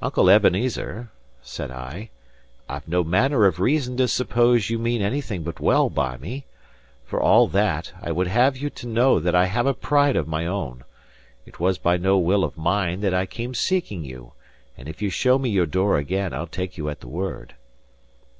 [0.00, 1.10] "Uncle Ebenezer,"
[1.42, 2.10] said I,
[2.68, 6.46] "I've no manner of reason to suppose you mean anything but well by me.
[7.04, 10.28] For all that, I would have you to know that I have a pride of
[10.28, 10.84] my own.
[11.44, 14.34] It was by no will of mine that I came seeking you;
[14.78, 17.54] and if you show me your door again, I'll take you at the word."